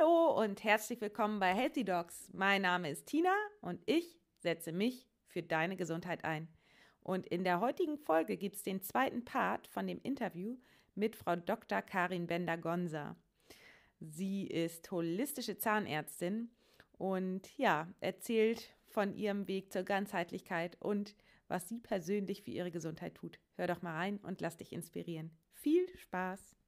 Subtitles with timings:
[0.00, 2.30] Hallo und herzlich willkommen bei Healthy Dogs.
[2.32, 6.48] Mein Name ist Tina und ich setze mich für deine Gesundheit ein.
[7.02, 10.56] Und in der heutigen Folge gibt es den zweiten Part von dem Interview
[10.94, 11.82] mit Frau Dr.
[11.82, 13.16] Karin Bender-Gonza.
[13.98, 16.50] Sie ist holistische Zahnärztin
[16.96, 21.14] und ja, erzählt von ihrem Weg zur Ganzheitlichkeit und
[21.48, 23.38] was sie persönlich für ihre Gesundheit tut.
[23.56, 25.30] Hör doch mal rein und lass dich inspirieren.
[25.52, 26.59] Viel Spaß!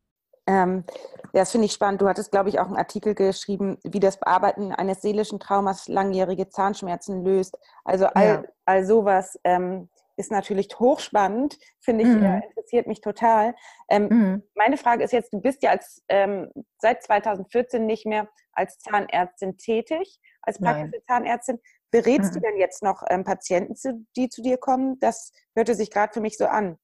[0.47, 0.85] Ähm,
[1.33, 2.03] ja, das finde ich spannend.
[2.03, 6.49] Du hattest, glaube ich, auch einen Artikel geschrieben, wie das Bearbeiten eines seelischen Traumas langjährige
[6.49, 7.59] Zahnschmerzen löst.
[7.85, 8.45] Also all, ja.
[8.65, 12.23] all sowas ähm, ist natürlich hochspannend, finde ich, mhm.
[12.23, 13.55] äh, interessiert mich total.
[13.89, 14.43] Ähm, mhm.
[14.55, 19.57] Meine Frage ist jetzt, du bist ja als, ähm, seit 2014 nicht mehr als Zahnärztin
[19.57, 21.03] tätig, als praktische Nein.
[21.07, 21.61] Zahnärztin.
[21.91, 22.35] Berätst mhm.
[22.35, 24.99] du denn jetzt noch ähm, Patienten, die zu dir kommen?
[25.01, 26.79] Das hörte sich gerade für mich so an.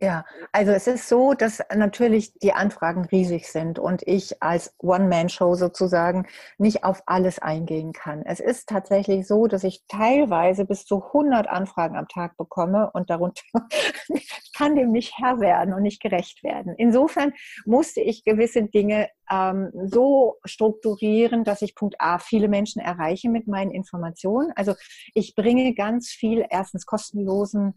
[0.00, 5.54] Ja, also es ist so, dass natürlich die Anfragen riesig sind und ich als One-Man-Show
[5.54, 6.26] sozusagen
[6.58, 8.24] nicht auf alles eingehen kann.
[8.26, 13.08] Es ist tatsächlich so, dass ich teilweise bis zu 100 Anfragen am Tag bekomme und
[13.08, 13.44] darunter
[14.56, 16.74] kann dem nicht Herr werden und nicht gerecht werden.
[16.76, 17.32] Insofern
[17.64, 23.46] musste ich gewisse Dinge ähm, so strukturieren, dass ich Punkt A viele Menschen erreiche mit
[23.46, 24.52] meinen Informationen.
[24.56, 24.74] Also
[25.14, 27.74] ich bringe ganz viel erstens kostenlosen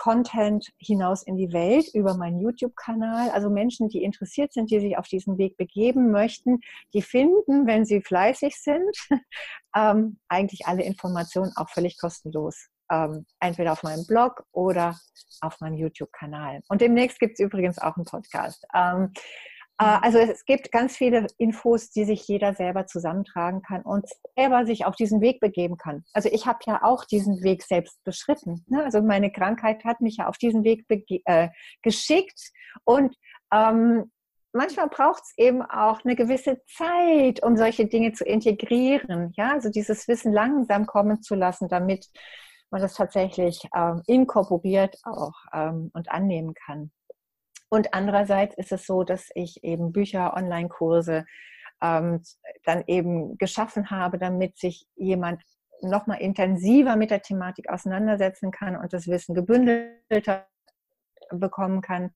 [0.00, 3.28] Content hinaus in die Welt über meinen YouTube-Kanal.
[3.32, 6.60] Also Menschen, die interessiert sind, die sich auf diesen Weg begeben möchten,
[6.94, 8.96] die finden, wenn sie fleißig sind,
[9.76, 12.68] ähm, eigentlich alle Informationen auch völlig kostenlos.
[12.90, 14.98] Ähm, entweder auf meinem Blog oder
[15.42, 16.62] auf meinem YouTube-Kanal.
[16.68, 18.64] Und demnächst gibt es übrigens auch einen Podcast.
[18.74, 19.20] Ähm, äh,
[19.82, 24.06] also es gibt ganz viele Infos, die sich jeder selber zusammentragen kann und
[24.36, 26.04] selber sich auf diesen Weg begeben kann.
[26.12, 28.62] Also ich habe ja auch diesen Weg selbst beschritten.
[28.68, 28.84] Ne?
[28.84, 30.84] Also meine Krankheit hat mich ja auf diesen Weg
[31.24, 31.48] äh,
[31.80, 32.50] geschickt
[32.84, 33.16] und
[33.54, 34.12] ähm,
[34.52, 39.32] manchmal braucht es eben auch eine gewisse Zeit, um solche Dinge zu integrieren.
[39.38, 42.06] Ja, also dieses Wissen langsam kommen zu lassen, damit
[42.70, 46.90] man das tatsächlich ähm, inkorporiert auch ähm, und annehmen kann.
[47.70, 51.24] Und andererseits ist es so, dass ich eben Bücher, Online-Kurse
[51.80, 52.22] ähm,
[52.64, 55.42] dann eben geschaffen habe, damit sich jemand
[55.80, 60.46] nochmal intensiver mit der Thematik auseinandersetzen kann und das Wissen gebündelter
[61.30, 62.12] bekommen kann.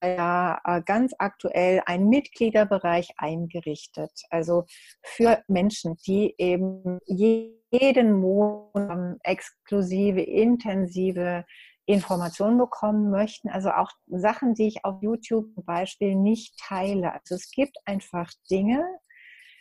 [0.00, 4.12] Ja, äh, ganz aktuell ein Mitgliederbereich eingerichtet.
[4.30, 4.64] Also
[5.02, 11.44] für Menschen, die eben jeden Monat exklusive, intensive
[11.88, 17.12] Informationen bekommen möchten, also auch Sachen, die ich auf YouTube zum Beispiel nicht teile.
[17.12, 18.84] Also es gibt einfach Dinge,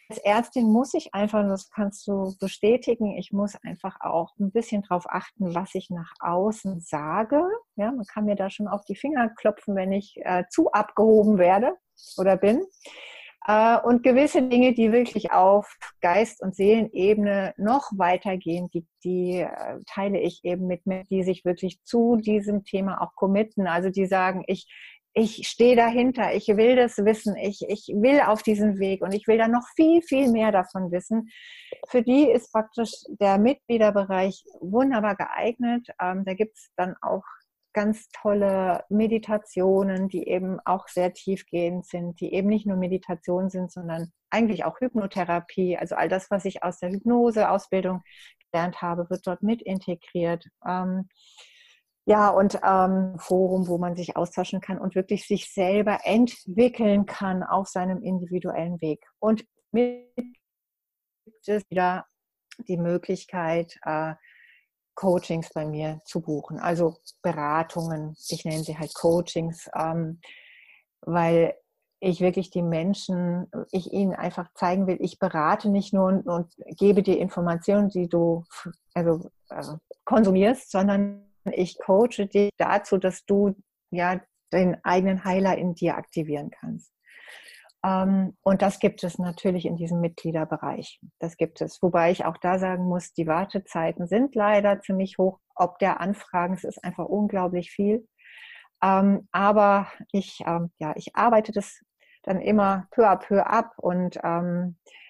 [0.09, 4.81] als Ärztin muss ich einfach, das kannst du bestätigen, ich muss einfach auch ein bisschen
[4.83, 7.43] darauf achten, was ich nach außen sage.
[7.75, 11.37] Ja, man kann mir da schon auf die Finger klopfen, wenn ich äh, zu abgehoben
[11.37, 11.73] werde
[12.17, 12.63] oder bin.
[13.47, 19.79] Äh, und gewisse Dinge, die wirklich auf Geist- und Seelenebene noch weitergehen, die, die äh,
[19.87, 23.65] teile ich eben mit Menschen, die sich wirklich zu diesem Thema auch committen.
[23.65, 24.67] Also die sagen, ich,
[25.13, 29.27] ich stehe dahinter, ich will das wissen, ich, ich will auf diesen Weg und ich
[29.27, 31.29] will da noch viel, viel mehr davon wissen.
[31.87, 35.87] Für die ist praktisch der Mitgliederbereich wunderbar geeignet.
[36.01, 37.23] Ähm, da gibt es dann auch
[37.73, 43.71] ganz tolle Meditationen, die eben auch sehr tiefgehend sind, die eben nicht nur Meditation sind,
[43.71, 45.77] sondern eigentlich auch Hypnotherapie.
[45.77, 48.01] Also all das, was ich aus der Hypnose-Ausbildung
[48.51, 50.45] gelernt habe, wird dort mit integriert.
[50.67, 51.07] Ähm,
[52.05, 57.43] ja, und ähm, Forum, wo man sich austauschen kann und wirklich sich selber entwickeln kann
[57.43, 59.05] auf seinem individuellen Weg.
[59.19, 62.05] Und mit gibt es wieder
[62.67, 64.15] die Möglichkeit, äh,
[64.97, 68.15] Coachings bei mir zu buchen, also Beratungen.
[68.29, 70.19] Ich nenne sie halt Coachings, ähm,
[71.01, 71.53] weil
[71.99, 76.51] ich wirklich die Menschen, ich ihnen einfach zeigen will, ich berate nicht nur und, und
[76.77, 78.43] gebe dir Informationen, die du
[78.95, 79.63] also äh,
[80.03, 83.55] konsumierst, sondern ich coache dich dazu, dass du
[83.91, 84.19] ja
[84.51, 86.91] den eigenen Heiler in dir aktivieren kannst.
[87.87, 90.99] Ähm, und das gibt es natürlich in diesem Mitgliederbereich.
[91.19, 91.81] Das gibt es.
[91.81, 95.39] Wobei ich auch da sagen muss, die Wartezeiten sind leider ziemlich hoch.
[95.55, 98.07] Ob der Anfragen, es ist einfach unglaublich viel.
[98.83, 101.81] Ähm, aber ich, ähm, ja, ich arbeite das
[102.23, 104.19] dann immer peu à peu ab und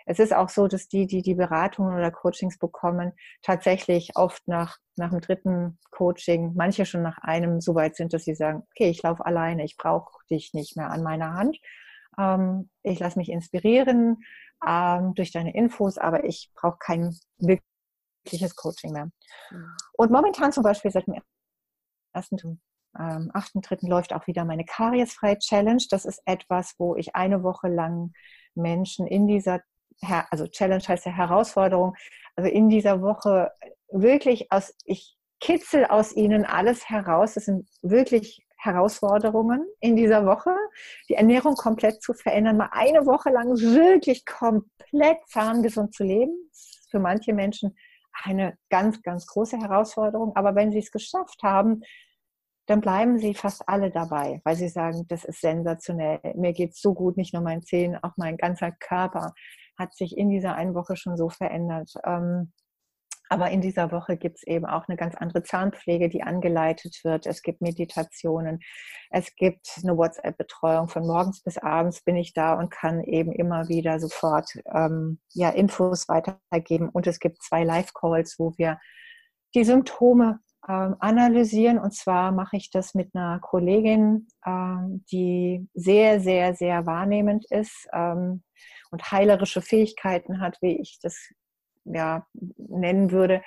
[0.10, 3.12] es ist auch so, dass die, die die Beratungen oder Coachings bekommen,
[3.42, 8.24] tatsächlich oft nach, nach dem dritten Coaching, manche schon nach einem, so weit sind, dass
[8.24, 11.58] sie sagen, okay, ich laufe alleine, ich brauche dich nicht mehr an meiner Hand.
[12.18, 14.24] Ähm, ich lasse mich inspirieren
[14.66, 19.10] ähm, durch deine Infos, aber ich brauche kein wirkliches Coaching mehr.
[19.52, 19.72] Mhm.
[19.94, 21.16] Und momentan zum Beispiel seit dem
[22.14, 22.60] ersten
[22.94, 23.88] am 8.3.
[23.88, 25.84] läuft auch wieder meine Kariesfrei Challenge.
[25.92, 28.12] Das ist etwas, wo ich eine Woche lang
[28.56, 29.62] Menschen in dieser,
[30.02, 31.96] also Challenge heißt ja Herausforderung,
[32.36, 33.52] also in dieser Woche
[33.92, 37.36] wirklich aus, ich kitzel aus ihnen alles heraus.
[37.36, 40.56] Das sind wirklich Herausforderungen in dieser Woche,
[41.10, 46.34] die Ernährung komplett zu verändern, mal eine Woche lang wirklich komplett zahngesund zu leben.
[46.90, 47.76] für manche Menschen
[48.24, 50.36] eine ganz, ganz große Herausforderung.
[50.36, 51.82] Aber wenn sie es geschafft haben,
[52.66, 56.20] dann bleiben sie fast alle dabei, weil sie sagen, das ist sensationell.
[56.36, 59.34] Mir geht es so gut, nicht nur mein Zehen, auch mein ganzer Körper
[59.78, 61.94] hat sich in dieser einen Woche schon so verändert.
[62.06, 62.52] Ähm,
[63.30, 67.26] aber in dieser Woche gibt es eben auch eine ganz andere Zahnpflege, die angeleitet wird.
[67.26, 68.60] Es gibt Meditationen.
[69.10, 70.88] Es gibt eine WhatsApp-Betreuung.
[70.88, 75.50] Von morgens bis abends bin ich da und kann eben immer wieder sofort ähm, ja,
[75.50, 76.90] Infos weitergeben.
[76.90, 78.80] Und es gibt zwei Live-Calls, wo wir
[79.56, 81.80] die Symptome ähm, analysieren.
[81.80, 87.88] Und zwar mache ich das mit einer Kollegin, ähm, die sehr, sehr, sehr wahrnehmend ist
[87.94, 88.44] ähm,
[88.92, 91.32] und heilerische Fähigkeiten hat, wie ich das
[91.94, 92.26] ja,
[92.58, 93.42] nennen würde.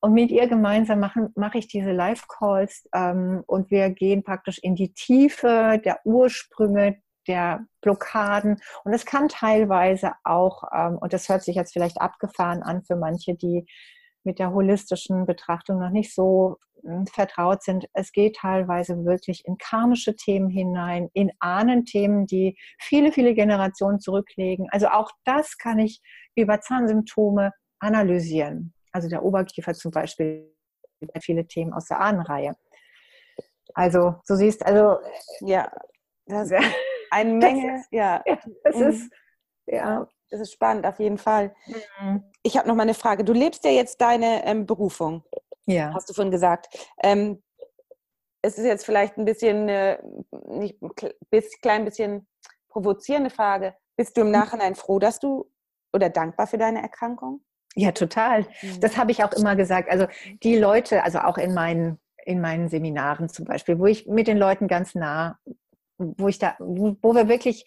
[0.00, 4.76] Und mit ihr gemeinsam machen, mache ich diese Live-Calls ähm, und wir gehen praktisch in
[4.76, 8.58] die Tiefe der Ursprünge der Blockaden.
[8.84, 12.96] Und es kann teilweise auch, ähm, und das hört sich jetzt vielleicht abgefahren an für
[12.96, 13.66] manche, die
[14.24, 17.86] mit der holistischen Betrachtung noch nicht so hm, vertraut sind.
[17.92, 24.68] Es geht teilweise wirklich in karmische Themen hinein, in Ahnenthemen, die viele, viele Generationen zurücklegen.
[24.70, 26.00] Also auch das kann ich
[26.36, 28.72] über Zahnsymptome analysieren.
[28.92, 30.54] Also der Oberkiefer zum Beispiel,
[31.20, 32.56] viele Themen aus der Ahnenreihe.
[33.74, 34.98] Also, du siehst, also
[35.40, 35.70] ja,
[36.26, 36.56] das ist
[37.10, 38.22] eine Menge, ist, ja.
[38.26, 38.38] ja.
[38.64, 38.82] Das mhm.
[38.88, 39.12] ist,
[39.66, 40.08] ja.
[40.30, 41.54] Das ist spannend, auf jeden Fall.
[42.00, 42.22] Mhm.
[42.42, 43.24] Ich habe noch mal eine Frage.
[43.24, 45.24] Du lebst ja jetzt deine ähm, Berufung.
[45.66, 45.92] Ja.
[45.94, 46.68] Hast du vorhin gesagt.
[47.02, 47.42] Ähm,
[48.42, 49.98] es ist jetzt vielleicht ein bisschen, äh,
[50.48, 50.90] nicht ein
[51.62, 52.28] klein bisschen
[52.68, 53.74] provozierende Frage.
[53.96, 54.34] Bist du im mhm.
[54.34, 55.50] Nachhinein froh, dass du
[55.92, 57.42] oder dankbar für deine Erkrankung?
[57.78, 58.42] Ja, total.
[58.60, 58.80] Mhm.
[58.80, 59.88] Das habe ich auch immer gesagt.
[59.88, 60.08] Also
[60.42, 64.36] die Leute, also auch in meinen, in meinen Seminaren zum Beispiel, wo ich mit den
[64.36, 65.38] Leuten ganz nah,
[65.96, 67.64] wo ich da, wo wir wirklich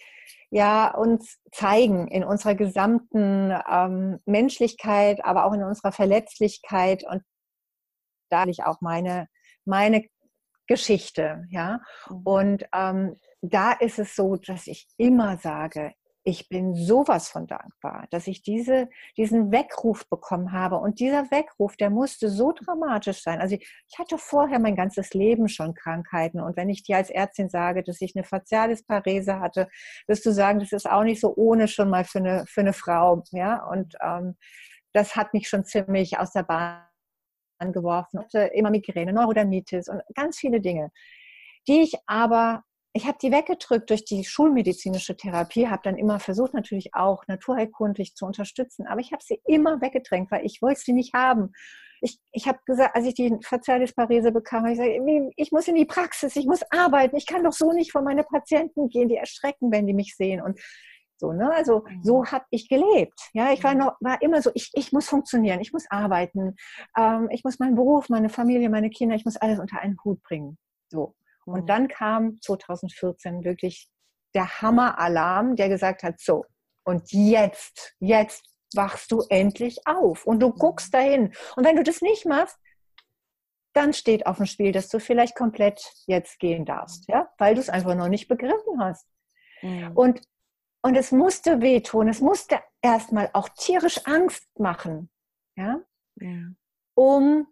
[0.49, 7.21] ja uns zeigen in unserer gesamten ähm, Menschlichkeit, aber auch in unserer Verletzlichkeit und
[8.29, 9.29] da ich auch meine
[9.63, 10.03] meine
[10.67, 11.79] Geschichte, ja.
[12.09, 12.21] Mhm.
[12.25, 18.05] Und ähm, da ist es so, dass ich immer sage, ich bin sowas von dankbar,
[18.11, 20.77] dass ich diese, diesen Weckruf bekommen habe.
[20.77, 23.41] Und dieser Weckruf, der musste so dramatisch sein.
[23.41, 26.39] Also ich, ich, hatte vorher mein ganzes Leben schon Krankheiten.
[26.39, 29.67] Und wenn ich dir als Ärztin sage, dass ich eine Facialisparese hatte,
[30.07, 32.73] wirst du sagen, das ist auch nicht so ohne schon mal für eine, für eine
[32.73, 33.23] Frau.
[33.31, 34.35] Ja, und ähm,
[34.93, 36.83] das hat mich schon ziemlich aus der Bahn
[37.59, 38.19] geworfen.
[38.19, 40.91] Ich hatte immer Migräne, Neurodermitis und ganz viele Dinge,
[41.67, 46.53] die ich aber ich habe die weggedrückt durch die schulmedizinische Therapie, habe dann immer versucht,
[46.53, 50.93] natürlich auch naturheilkundlich zu unterstützen, aber ich habe sie immer weggedrängt, weil ich wollte sie
[50.93, 51.53] nicht haben.
[52.01, 55.85] Ich, ich habe gesagt, als ich die Facialisparese bekam, ich gesagt, ich muss in die
[55.85, 59.71] Praxis, ich muss arbeiten, ich kann doch so nicht vor meine Patienten gehen, die erschrecken,
[59.71, 60.59] wenn die mich sehen und
[61.17, 61.53] so, ne?
[61.53, 62.03] Also mhm.
[62.03, 63.29] so habe ich gelebt.
[63.33, 66.55] Ja, ich war noch, war immer so, ich, ich muss funktionieren, ich muss arbeiten,
[66.97, 70.21] ähm, ich muss meinen Beruf, meine Familie, meine Kinder, ich muss alles unter einen Hut
[70.23, 70.57] bringen.
[70.89, 71.15] So.
[71.45, 71.67] Und mhm.
[71.67, 73.89] dann kam 2014 wirklich
[74.33, 76.45] der Hammeralarm, der gesagt hat, so,
[76.83, 80.55] und jetzt, jetzt wachst du endlich auf und du mhm.
[80.55, 81.33] guckst dahin.
[81.55, 82.57] Und wenn du das nicht machst,
[83.73, 87.61] dann steht auf dem Spiel, dass du vielleicht komplett jetzt gehen darfst, ja, weil du
[87.61, 89.07] es einfach noch nicht begriffen hast.
[89.61, 89.91] Mhm.
[89.93, 90.21] Und,
[90.81, 95.09] und es musste wehtun, es musste erstmal auch tierisch Angst machen,
[95.55, 95.79] ja,
[96.19, 96.49] ja.
[96.95, 97.47] um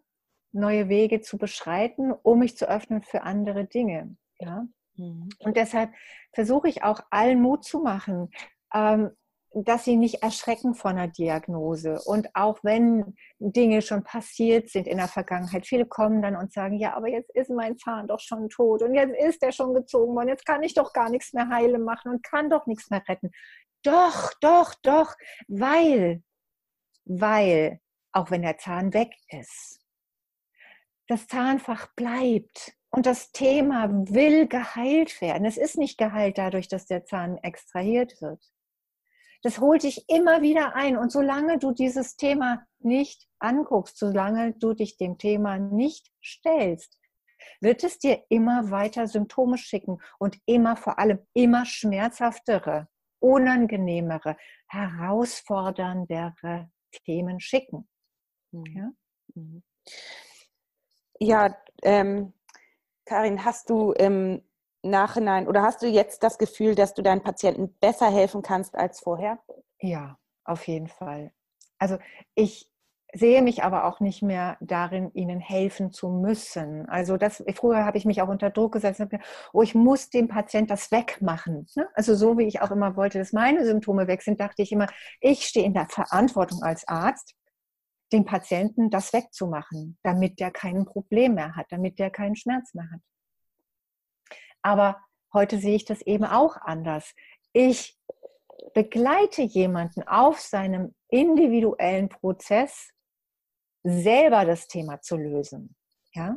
[0.52, 4.16] neue Wege zu beschreiten, um mich zu öffnen für andere Dinge.
[4.38, 4.66] Ja?
[4.96, 5.28] Mhm.
[5.38, 5.90] Und deshalb
[6.32, 8.30] versuche ich auch allen Mut zu machen,
[8.74, 9.10] ähm,
[9.52, 12.00] dass sie nicht erschrecken von einer Diagnose.
[12.04, 16.78] Und auch wenn Dinge schon passiert sind in der Vergangenheit, viele kommen dann und sagen,
[16.78, 20.14] ja, aber jetzt ist mein Zahn doch schon tot und jetzt ist er schon gezogen
[20.14, 23.02] worden, jetzt kann ich doch gar nichts mehr heile machen und kann doch nichts mehr
[23.08, 23.30] retten.
[23.82, 25.16] Doch, doch, doch,
[25.48, 26.22] weil,
[27.04, 27.80] weil,
[28.12, 29.79] auch wenn der Zahn weg ist,
[31.10, 35.44] das Zahnfach bleibt und das Thema will geheilt werden.
[35.44, 38.40] Es ist nicht geheilt dadurch, dass der Zahn extrahiert wird.
[39.42, 40.96] Das holt dich immer wieder ein.
[40.96, 46.96] Und solange du dieses Thema nicht anguckst, solange du dich dem Thema nicht stellst,
[47.60, 52.86] wird es dir immer weiter Symptome schicken und immer vor allem immer schmerzhaftere,
[53.18, 54.36] unangenehmere,
[54.68, 56.70] herausforderndere
[57.04, 57.88] Themen schicken.
[58.52, 58.64] Mhm.
[58.76, 58.90] Ja?
[59.34, 59.64] Mhm
[61.20, 62.32] ja, ähm,
[63.04, 64.42] Karin, hast du im
[64.82, 69.00] Nachhinein oder hast du jetzt das Gefühl, dass du deinen Patienten besser helfen kannst als
[69.00, 69.38] vorher?
[69.80, 71.32] Ja, auf jeden Fall.
[71.78, 71.98] Also
[72.34, 72.70] ich
[73.12, 76.88] sehe mich aber auch nicht mehr darin, ihnen helfen zu müssen.
[76.88, 79.02] Also das, früher habe ich mich auch unter Druck gesetzt,
[79.52, 81.66] oh, ich muss dem Patient das wegmachen.
[81.74, 81.88] Ne?
[81.94, 84.86] Also so wie ich auch immer wollte, dass meine Symptome weg sind, dachte ich immer,
[85.20, 87.34] ich stehe in der Verantwortung als Arzt,
[88.12, 92.90] dem Patienten das wegzumachen, damit der kein Problem mehr hat, damit der keinen Schmerz mehr
[92.90, 93.00] hat.
[94.62, 95.00] Aber
[95.32, 97.14] heute sehe ich das eben auch anders.
[97.52, 97.98] Ich
[98.74, 102.90] begleite jemanden auf seinem individuellen Prozess,
[103.82, 105.74] selber das Thema zu lösen.
[106.12, 106.36] Ja?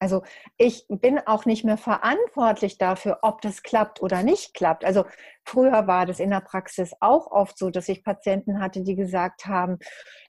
[0.00, 0.22] Also
[0.56, 4.84] ich bin auch nicht mehr verantwortlich dafür, ob das klappt oder nicht klappt.
[4.84, 5.04] Also
[5.44, 9.46] früher war das in der Praxis auch oft so, dass ich Patienten hatte, die gesagt
[9.46, 9.78] haben,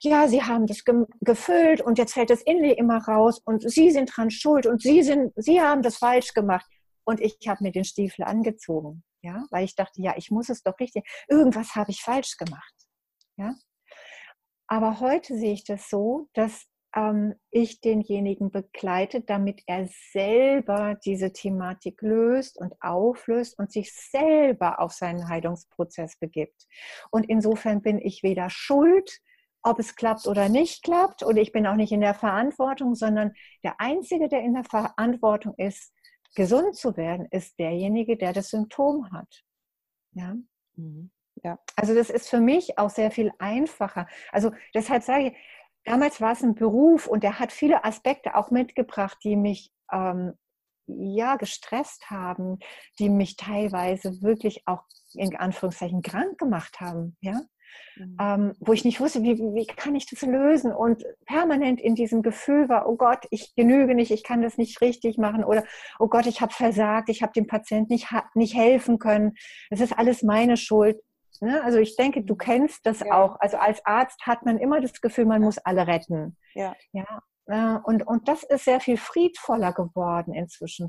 [0.02, 0.82] ja, sie haben das
[1.20, 5.02] gefüllt und jetzt fällt das Inlay immer raus und sie sind dran schuld und sie
[5.02, 6.66] sind, sie haben das falsch gemacht.
[7.04, 10.62] Und ich habe mir den Stiefel angezogen, ja, weil ich dachte, ja, ich muss es
[10.62, 12.74] doch richtig, irgendwas habe ich falsch gemacht,
[13.36, 13.54] ja.
[14.68, 21.32] Aber heute sehe ich das so, dass ähm, ich denjenigen begleite, damit er selber diese
[21.32, 26.66] Thematik löst und auflöst und sich selber auf seinen Heilungsprozess begibt.
[27.10, 29.20] Und insofern bin ich weder schuld,
[29.62, 33.32] ob es klappt oder nicht klappt, und ich bin auch nicht in der Verantwortung, sondern
[33.62, 35.92] der Einzige, der in der Verantwortung ist,
[36.34, 39.44] gesund zu werden, ist derjenige, der das Symptom hat.
[40.12, 40.36] Ja.
[40.76, 41.10] Mhm.
[41.42, 41.58] Ja.
[41.76, 44.06] Also das ist für mich auch sehr viel einfacher.
[44.30, 45.36] Also deshalb sage ich,
[45.84, 50.34] damals war es ein Beruf und der hat viele Aspekte auch mitgebracht, die mich ähm,
[50.86, 52.58] ja gestresst haben,
[52.98, 54.84] die mich teilweise wirklich auch
[55.14, 57.16] in Anführungszeichen krank gemacht haben.
[57.20, 57.40] Ja.
[57.96, 58.16] Mhm.
[58.20, 62.22] Ähm, wo ich nicht wusste, wie, wie kann ich das lösen und permanent in diesem
[62.22, 65.64] Gefühl war, oh Gott, ich genüge nicht, ich kann das nicht richtig machen oder
[65.98, 69.34] oh Gott, ich habe versagt, ich habe dem Patienten nicht, nicht helfen können,
[69.70, 71.00] es ist alles meine Schuld.
[71.40, 71.62] Ne?
[71.64, 73.12] Also ich denke, du kennst das ja.
[73.12, 73.36] auch.
[73.40, 76.36] Also als Arzt hat man immer das Gefühl, man muss alle retten.
[76.54, 76.74] Ja.
[76.92, 77.22] ja.
[77.46, 80.88] Äh, und, und das ist sehr viel friedvoller geworden inzwischen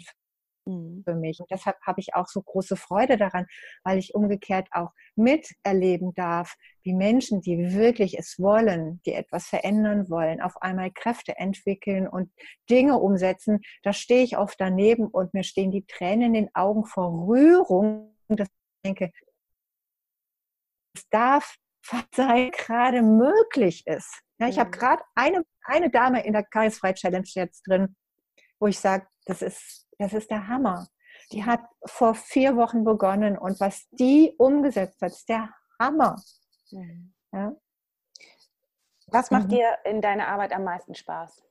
[0.66, 1.04] mhm.
[1.06, 1.40] für mich.
[1.40, 3.48] Und deshalb habe ich auch so große Freude daran,
[3.84, 10.10] weil ich umgekehrt auch miterleben darf, wie Menschen, die wirklich es wollen, die etwas verändern
[10.10, 12.32] wollen, auf einmal Kräfte entwickeln und
[12.70, 13.62] Dinge umsetzen.
[13.84, 18.16] Da stehe ich oft daneben und mir stehen die Tränen in den Augen vor Rührung,
[18.28, 19.12] dass ich denke,
[20.94, 21.56] es darf
[22.16, 24.22] sein gerade möglich ist.
[24.40, 27.96] Ja, ich habe gerade eine, eine Dame in der Kreisfrei Challenge jetzt drin,
[28.60, 30.88] wo ich sage, das ist, das ist der Hammer.
[31.32, 36.22] Die hat vor vier Wochen begonnen und was die umgesetzt hat, ist der Hammer.
[36.72, 37.14] Mhm.
[37.32, 37.56] Ja?
[39.08, 39.50] Was macht mhm.
[39.50, 41.44] dir in deiner Arbeit am meisten Spaß?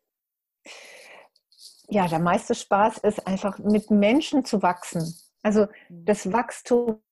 [1.88, 5.14] Ja, der meiste Spaß ist einfach mit Menschen zu wachsen.
[5.42, 6.04] Also mhm.
[6.04, 7.02] das Wachstum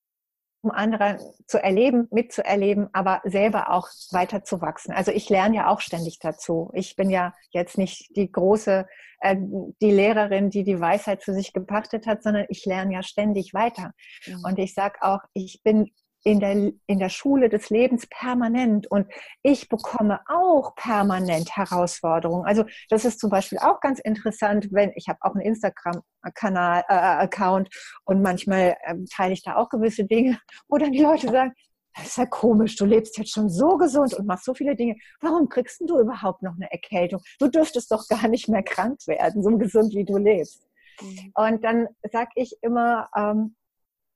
[0.62, 4.92] um andere zu erleben, mitzuerleben, aber selber auch weiter zu wachsen.
[4.92, 6.70] Also ich lerne ja auch ständig dazu.
[6.74, 8.86] Ich bin ja jetzt nicht die große,
[9.20, 9.36] äh,
[9.80, 13.92] die Lehrerin, die die Weisheit für sich gepachtet hat, sondern ich lerne ja ständig weiter.
[14.26, 14.44] Mhm.
[14.44, 15.90] Und ich sage auch, ich bin
[16.24, 19.06] in der, in der Schule des Lebens permanent und
[19.42, 22.44] ich bekomme auch permanent Herausforderungen.
[22.44, 26.94] Also das ist zum Beispiel auch ganz interessant, wenn ich habe auch einen Instagram-Kanal, äh,
[26.94, 27.68] Account
[28.04, 31.52] und manchmal äh, teile ich da auch gewisse Dinge, wo dann die Leute sagen,
[31.94, 34.96] das ist ja komisch, du lebst jetzt schon so gesund und machst so viele Dinge.
[35.20, 37.20] Warum kriegst du überhaupt noch eine Erkältung?
[37.38, 40.62] Du dürftest doch gar nicht mehr krank werden, so gesund wie du lebst.
[41.00, 41.32] Mhm.
[41.34, 43.56] Und dann sage ich immer, ähm,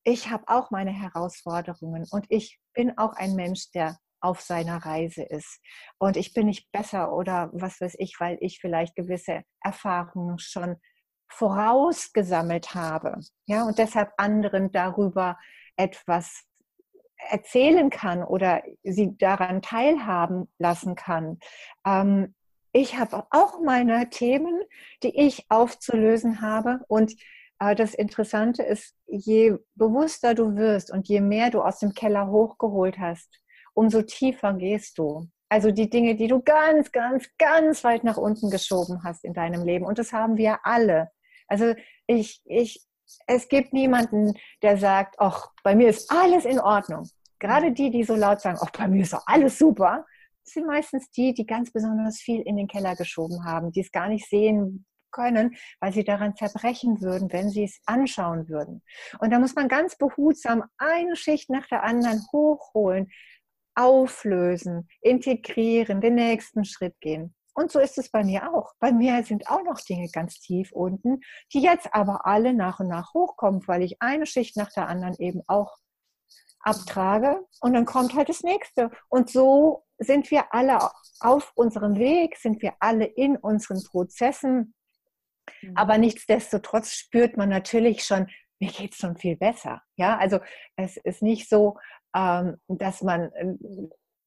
[0.05, 5.23] ich habe auch meine Herausforderungen und ich bin auch ein Mensch, der auf seiner Reise
[5.23, 5.61] ist.
[5.99, 10.77] Und ich bin nicht besser oder was weiß ich, weil ich vielleicht gewisse Erfahrungen schon
[11.29, 13.19] vorausgesammelt habe.
[13.47, 15.39] Ja, und deshalb anderen darüber
[15.77, 16.45] etwas
[17.31, 21.39] erzählen kann oder sie daran teilhaben lassen kann.
[21.87, 22.35] Ähm,
[22.73, 24.63] ich habe auch meine Themen,
[25.03, 27.15] die ich aufzulösen habe und
[27.63, 32.27] aber das Interessante ist, je bewusster du wirst und je mehr du aus dem Keller
[32.27, 33.41] hochgeholt hast,
[33.73, 35.29] umso tiefer gehst du.
[35.49, 39.65] Also die Dinge, die du ganz, ganz, ganz weit nach unten geschoben hast in deinem
[39.65, 39.85] Leben.
[39.85, 41.13] Und das haben wir alle.
[41.47, 41.77] Also
[42.09, 42.85] ich, ich,
[43.29, 47.09] es gibt niemanden, der sagt, ach, bei mir ist alles in Ordnung.
[47.39, 50.05] Gerade die, die so laut sagen, ach, bei mir ist doch alles super,
[50.43, 54.09] sind meistens die, die ganz besonders viel in den Keller geschoben haben, die es gar
[54.09, 58.83] nicht sehen können, weil sie daran zerbrechen würden, wenn sie es anschauen würden.
[59.21, 63.11] Und da muss man ganz behutsam eine Schicht nach der anderen hochholen,
[63.75, 67.35] auflösen, integrieren, den nächsten Schritt gehen.
[67.55, 68.73] Und so ist es bei mir auch.
[68.81, 71.21] Bei mir sind auch noch Dinge ganz tief unten,
[71.53, 75.15] die jetzt aber alle nach und nach hochkommen, weil ich eine Schicht nach der anderen
[75.19, 75.77] eben auch
[76.63, 78.91] abtrage und dann kommt halt das nächste.
[79.09, 80.79] Und so sind wir alle
[81.21, 84.75] auf unserem Weg, sind wir alle in unseren Prozessen.
[85.61, 85.77] Mhm.
[85.77, 88.29] Aber nichtsdestotrotz spürt man natürlich schon,
[88.61, 89.83] mir geht es schon viel besser.
[89.97, 90.41] Ja, also
[90.77, 91.79] es ist nicht so,
[92.15, 93.55] ähm, dass man äh,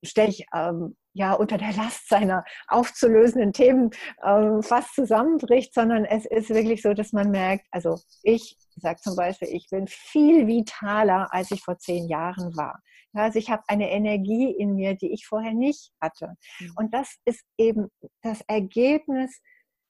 [0.04, 3.92] ständig ähm, ja unter der Last seiner aufzulösenden Themen
[4.24, 9.16] ähm, fast zusammenbricht, sondern es ist wirklich so, dass man merkt, also ich sage zum
[9.16, 12.82] Beispiel, ich bin viel vitaler, als ich vor zehn Jahren war.
[13.14, 16.36] Ja, also ich habe eine Energie in mir, die ich vorher nicht hatte.
[16.60, 16.74] Mhm.
[16.76, 17.88] Und das ist eben
[18.22, 19.42] das Ergebnis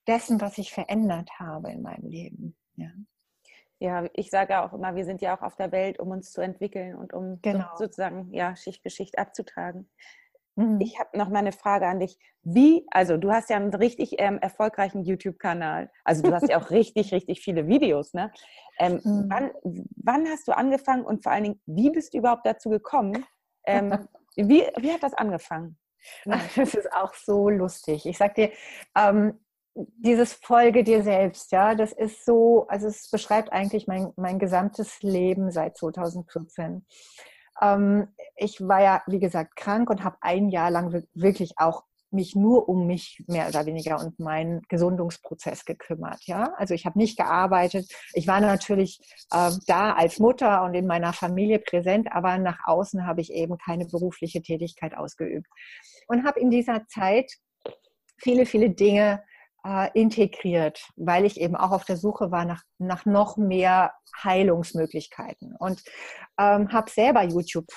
[0.08, 2.56] dessen, was ich verändert habe in meinem Leben.
[2.76, 2.92] Ja.
[3.80, 6.42] Ja, ich sage auch immer, wir sind ja auch auf der Welt, um uns zu
[6.42, 7.68] entwickeln und um genau.
[7.76, 9.90] sozusagen ja, Schichtgeschichte abzutragen.
[10.56, 10.80] Mhm.
[10.80, 12.18] Ich habe noch mal eine Frage an dich.
[12.44, 15.92] Wie, also du hast ja einen richtig ähm, erfolgreichen YouTube-Kanal.
[16.06, 18.14] Also du hast ja auch richtig, richtig viele Videos.
[18.14, 18.32] Ne?
[18.80, 19.26] Ähm, mhm.
[19.28, 19.52] wann,
[19.98, 23.26] wann, hast du angefangen und vor allen Dingen, wie bist du überhaupt dazu gekommen?
[23.66, 25.78] Ähm, wie, wie hat das angefangen?
[26.30, 28.06] Ach, das ist auch so lustig.
[28.06, 28.52] Ich sag dir,
[28.98, 29.45] ähm,
[29.76, 35.02] dieses Folge dir selbst, ja, das ist so, also es beschreibt eigentlich mein, mein gesamtes
[35.02, 36.86] Leben seit 2014.
[37.62, 42.36] Ähm, ich war ja, wie gesagt, krank und habe ein Jahr lang wirklich auch mich
[42.36, 46.24] nur um mich mehr oder weniger und meinen Gesundungsprozess gekümmert.
[46.26, 47.92] Ja, also ich habe nicht gearbeitet.
[48.14, 49.00] Ich war natürlich
[49.32, 53.58] äh, da als Mutter und in meiner Familie präsent, aber nach außen habe ich eben
[53.58, 55.48] keine berufliche Tätigkeit ausgeübt
[56.08, 57.30] und habe in dieser Zeit
[58.18, 59.22] viele, viele Dinge
[59.66, 63.94] äh, integriert, weil ich eben auch auf der Suche war nach, nach noch mehr
[64.24, 65.84] Heilungsmöglichkeiten und
[66.40, 67.68] ähm, habe selber YouTube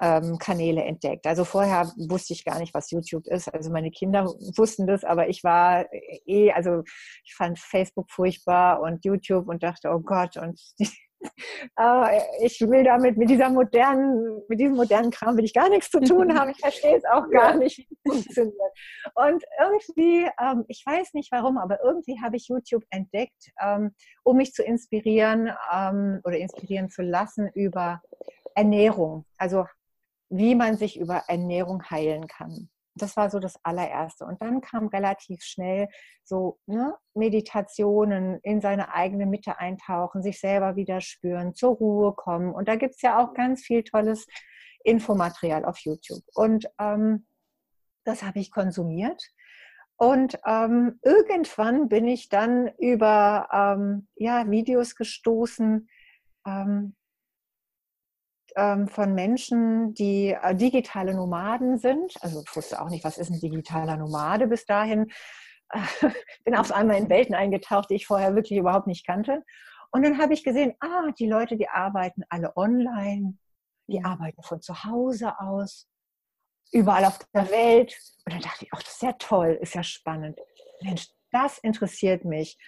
[0.00, 1.26] ähm, Kanäle entdeckt.
[1.26, 3.52] Also vorher wusste ich gar nicht, was YouTube ist.
[3.52, 5.86] Also meine Kinder wussten das, aber ich war
[6.26, 6.82] eh, also
[7.24, 10.60] ich fand Facebook furchtbar und YouTube und dachte, oh Gott, und
[12.40, 16.00] ich will damit mit dieser modernen, mit diesem modernen Kram will ich gar nichts zu
[16.00, 16.50] tun haben.
[16.50, 18.72] Ich verstehe es auch gar nicht, wie es funktioniert.
[19.14, 23.92] Und irgendwie, ähm, ich weiß nicht warum, aber irgendwie habe ich YouTube entdeckt, ähm,
[24.24, 28.00] um mich zu inspirieren ähm, oder inspirieren zu lassen über
[28.54, 29.24] Ernährung.
[29.36, 29.66] Also
[30.32, 32.70] wie man sich über Ernährung heilen kann.
[32.94, 34.24] Das war so das allererste.
[34.24, 35.88] Und dann kam relativ schnell
[36.24, 42.52] so ne, Meditationen in seine eigene Mitte eintauchen, sich selber wieder spüren, zur Ruhe kommen.
[42.52, 44.26] Und da gibt es ja auch ganz viel tolles
[44.84, 46.22] Infomaterial auf YouTube.
[46.34, 47.26] Und ähm,
[48.04, 49.22] das habe ich konsumiert.
[49.96, 55.88] Und ähm, irgendwann bin ich dann über ähm, ja, Videos gestoßen,
[56.46, 56.96] ähm,
[58.56, 62.14] ähm, von Menschen, die äh, digitale Nomaden sind.
[62.20, 65.10] Also ich wusste auch nicht, was ist ein digitaler Nomade bis dahin.
[66.44, 69.42] bin auf einmal in Welten eingetaucht, die ich vorher wirklich überhaupt nicht kannte.
[69.90, 73.36] Und dann habe ich gesehen, ah, die Leute, die arbeiten alle online,
[73.88, 75.88] die arbeiten von zu Hause aus,
[76.72, 77.98] überall auf der Welt.
[78.24, 80.38] Und dann dachte ich, ach, das ist ja toll, ist ja spannend.
[80.82, 82.58] Mensch, das interessiert mich.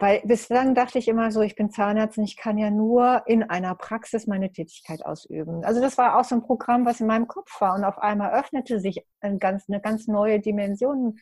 [0.00, 3.74] Weil bislang dachte ich immer so, ich bin Zahnärztin, ich kann ja nur in einer
[3.74, 5.64] Praxis meine Tätigkeit ausüben.
[5.64, 7.74] Also das war auch so ein Programm, was in meinem Kopf war.
[7.74, 11.18] Und auf einmal öffnete sich eine ganz, eine ganz neue Dimension.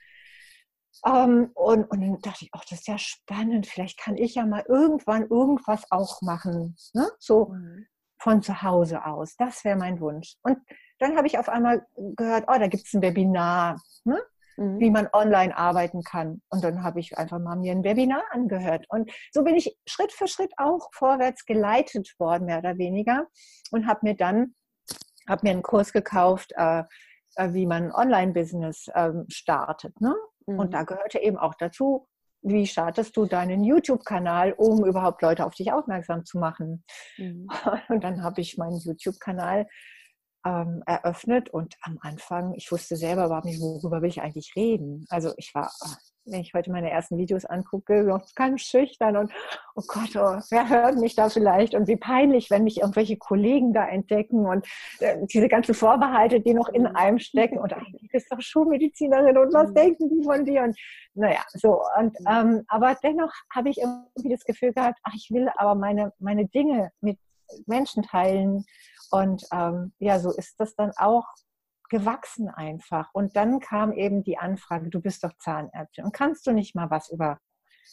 [1.06, 3.66] Ähm, und, und dann dachte ich, ach, das ist ja spannend.
[3.66, 6.76] Vielleicht kann ich ja mal irgendwann irgendwas auch machen.
[6.92, 7.08] Ne?
[7.18, 7.86] So mhm.
[8.18, 9.36] von zu Hause aus.
[9.36, 10.36] Das wäre mein Wunsch.
[10.42, 10.58] Und
[10.98, 13.80] dann habe ich auf einmal gehört, oh, da gibt es ein Webinar.
[14.04, 14.20] Ne?
[14.56, 14.80] Mhm.
[14.80, 16.42] wie man online arbeiten kann.
[16.48, 18.86] Und dann habe ich einfach mal mir ein Webinar angehört.
[18.88, 23.26] Und so bin ich Schritt für Schritt auch vorwärts geleitet worden, mehr oder weniger.
[23.70, 24.54] Und habe mir dann
[25.28, 26.84] habe mir einen Kurs gekauft, äh,
[27.36, 30.00] äh, wie man Online-Business ähm, startet.
[30.00, 30.14] Ne?
[30.46, 30.58] Mhm.
[30.58, 32.06] Und da gehörte eben auch dazu,
[32.42, 36.84] wie startest du deinen YouTube-Kanal, um überhaupt Leute auf dich aufmerksam zu machen?
[37.18, 37.48] Mhm.
[37.88, 39.66] Und dann habe ich meinen YouTube-Kanal
[40.46, 45.04] ähm, eröffnet und am Anfang, ich wusste selber überhaupt nicht, worüber will ich eigentlich reden.
[45.10, 49.32] Also ich war, ah, wenn ich heute meine ersten Videos angucke, ganz schüchtern und
[49.74, 53.72] oh Gott, oh, wer hört mich da vielleicht und wie peinlich, wenn mich irgendwelche Kollegen
[53.72, 54.66] da entdecken und
[55.00, 56.94] äh, diese ganzen Vorbehalte, die noch in mhm.
[56.94, 57.74] einem stecken und
[58.12, 59.74] bist du doch Schulmedizinerin und was mhm.
[59.74, 60.76] denken die von dir und
[61.14, 62.26] naja, so und mhm.
[62.28, 66.46] ähm, aber dennoch habe ich irgendwie das Gefühl gehabt, ach, ich will aber meine, meine
[66.46, 67.18] Dinge mit
[67.66, 68.64] Menschen teilen
[69.10, 71.26] und ähm, ja, so ist das dann auch
[71.88, 73.10] gewachsen einfach.
[73.12, 76.90] Und dann kam eben die Anfrage, du bist doch Zahnärztin und kannst du nicht mal
[76.90, 77.38] was über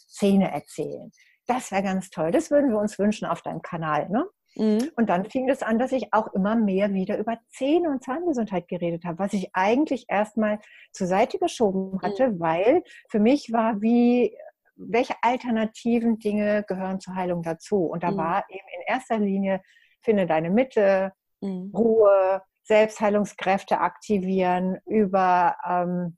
[0.08, 1.12] Zähne erzählen?
[1.46, 2.30] Das wäre ganz toll.
[2.30, 4.08] Das würden wir uns wünschen auf deinem Kanal.
[4.08, 4.26] Ne?
[4.56, 4.90] Mhm.
[4.96, 8.68] Und dann fing es an, dass ich auch immer mehr wieder über Zähne und Zahngesundheit
[8.68, 10.58] geredet habe, was ich eigentlich erstmal
[10.92, 12.40] zur Seite geschoben hatte, mhm.
[12.40, 14.36] weil für mich war wie,
[14.76, 17.84] welche alternativen Dinge gehören zur Heilung dazu?
[17.84, 18.16] Und da mhm.
[18.16, 19.60] war eben in erster Linie,
[20.04, 21.72] finde deine Mitte, mhm.
[21.74, 26.16] Ruhe, Selbstheilungskräfte aktivieren, über ähm,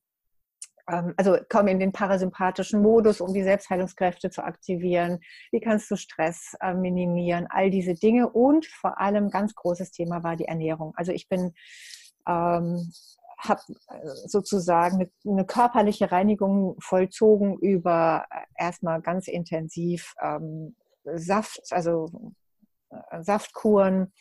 [0.89, 5.21] ähm, also komm in den parasympathischen Modus, um die Selbstheilungskräfte zu aktivieren.
[5.51, 7.47] Wie kannst du Stress äh, minimieren?
[7.51, 8.29] All diese Dinge.
[8.29, 10.93] Und vor allem ganz großes Thema war die Ernährung.
[10.97, 11.53] Also ich bin
[12.29, 12.93] ähm,
[13.39, 21.61] habe äh, sozusagen eine, eine, körperliche Reinigung vollzogen über äh, erstmal ganz intensiv ähm, Saft,
[21.71, 22.09] also
[23.21, 24.13] Saftkuren,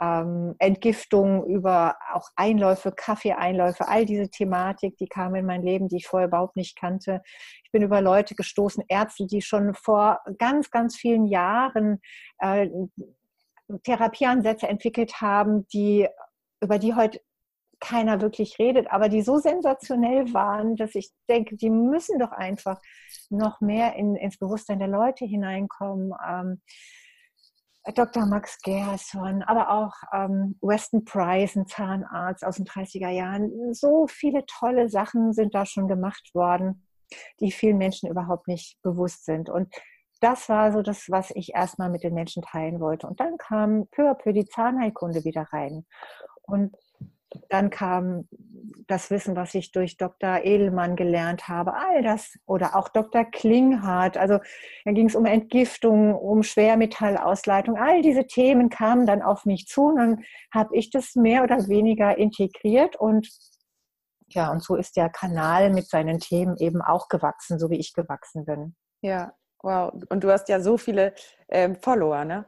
[0.00, 5.96] ähm, Entgiftung, über auch Einläufe, Kaffeeeinläufe, all diese Thematik, die kam in mein Leben, die
[5.96, 7.22] ich vorher überhaupt nicht kannte.
[7.64, 12.00] Ich bin über Leute gestoßen, Ärzte, die schon vor ganz, ganz vielen Jahren
[12.38, 12.68] äh,
[13.84, 16.08] Therapieansätze entwickelt haben, die,
[16.60, 17.20] über die heute
[17.78, 22.78] keiner wirklich redet, aber die so sensationell waren, dass ich denke, die müssen doch einfach
[23.30, 26.12] noch mehr in, ins Bewusstsein der Leute hineinkommen.
[26.26, 26.60] Ähm,
[27.94, 28.26] Dr.
[28.26, 33.72] Max Gerson, aber auch ähm, Weston Price, ein Zahnarzt aus den 30er Jahren.
[33.72, 36.86] So viele tolle Sachen sind da schon gemacht worden,
[37.40, 39.48] die vielen Menschen überhaupt nicht bewusst sind.
[39.48, 39.74] Und
[40.20, 43.06] das war so das, was ich erstmal mit den Menschen teilen wollte.
[43.06, 45.86] Und dann kam peu à peu die Zahnheilkunde wieder rein.
[46.42, 46.76] Und
[47.48, 48.28] dann kam
[48.86, 50.40] das Wissen, was ich durch Dr.
[50.44, 53.24] Edelmann gelernt habe, all das oder auch Dr.
[53.24, 54.16] Klinghardt.
[54.16, 54.38] Also
[54.84, 57.76] da ging es um Entgiftung, um Schwermetallausleitung.
[57.76, 61.68] All diese Themen kamen dann auf mich zu und dann habe ich das mehr oder
[61.68, 63.28] weniger integriert und
[64.32, 67.94] ja, und so ist der Kanal mit seinen Themen eben auch gewachsen, so wie ich
[67.94, 68.76] gewachsen bin.
[69.02, 69.92] Ja, wow.
[70.08, 71.14] Und du hast ja so viele
[71.48, 72.46] ähm, Follower, ne?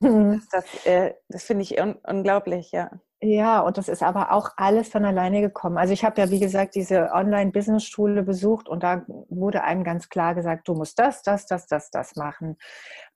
[0.00, 0.42] Mhm.
[0.50, 2.90] Das, das, äh, das finde ich un unglaublich, ja.
[3.22, 5.78] Ja, und das ist aber auch alles von alleine gekommen.
[5.78, 10.34] Also ich habe ja, wie gesagt, diese Online-Business-Schule besucht und da wurde einem ganz klar
[10.34, 12.58] gesagt, du musst das, das, das, das, das machen.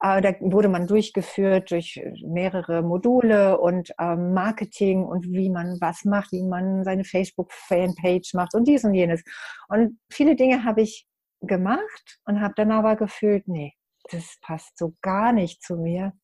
[0.02, 6.04] Äh, da wurde man durchgeführt durch mehrere Module und ähm, Marketing und wie man was
[6.06, 9.22] macht, wie man seine Facebook-Fanpage macht und dies und jenes.
[9.68, 11.06] Und viele Dinge habe ich
[11.42, 13.74] gemacht und habe dann aber gefühlt, nee,
[14.10, 16.14] das passt so gar nicht zu mir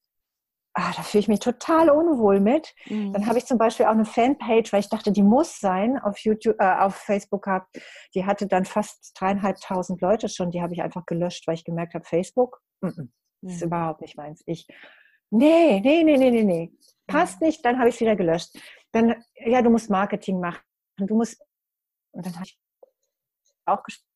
[0.78, 2.74] ah, da fühle ich mich total unwohl mit.
[2.86, 3.12] Mhm.
[3.14, 6.18] Dann habe ich zum Beispiel auch eine Fanpage, weil ich dachte, die muss sein, auf
[6.18, 7.78] YouTube, äh, auf Facebook gehabt.
[8.14, 10.50] Die hatte dann fast dreieinhalbtausend Leute schon.
[10.50, 13.08] Die habe ich einfach gelöscht, weil ich gemerkt habe, Facebook, mm -mm,
[13.40, 13.48] mhm.
[13.48, 14.42] ist überhaupt nicht meins.
[14.44, 14.66] Ich,
[15.30, 16.72] nee, nee, nee, nee, nee, nee,
[17.06, 17.46] passt mhm.
[17.46, 17.64] nicht.
[17.64, 18.54] Dann habe ich es wieder gelöscht.
[18.92, 20.60] Dann, ja, du musst Marketing machen.
[20.98, 21.42] Du musst,
[22.12, 22.58] und dann habe ich
[23.64, 24.15] auch gesprochen,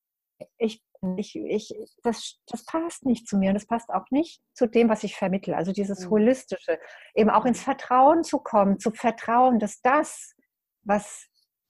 [0.57, 0.81] ich
[1.17, 1.73] ich, ich,
[2.03, 5.15] das, das passt nicht zu mir und das passt auch nicht zu dem, was ich
[5.15, 5.57] vermittle.
[5.57, 6.11] Also dieses mhm.
[6.11, 6.79] Holistische,
[7.15, 10.35] eben auch ins Vertrauen zu kommen, zu vertrauen, dass das,
[10.83, 11.27] was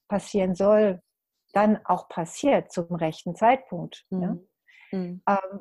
[0.10, 1.02] passieren soll,
[1.54, 4.06] dann auch passiert zum rechten Zeitpunkt.
[4.10, 4.22] Mhm.
[4.22, 4.38] Ja?
[4.92, 5.24] Mhm.
[5.28, 5.60] Ähm,